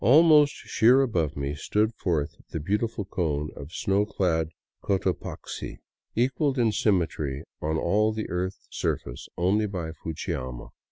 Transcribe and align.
Almost 0.03 0.53
sheer 0.55 1.01
above 1.01 1.37
me 1.37 1.53
stood 1.53 1.93
forth 1.93 2.33
the 2.49 2.59
beautiful 2.59 3.05
cone 3.05 3.51
of 3.55 3.71
snow 3.71 4.03
clad 4.03 4.49
Cotopaxi, 4.81 5.77
equalled 6.15 6.57
in 6.57 6.71
symmetry 6.71 7.43
on 7.61 7.77
all 7.77 8.11
the 8.11 8.27
earth's 8.27 8.65
surface 8.71 9.29
only 9.37 9.67
by 9.67 9.91
Fujiyama. 9.91 10.69